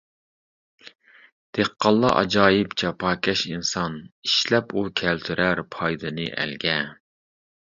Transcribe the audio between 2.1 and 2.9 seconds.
ئاجايىپ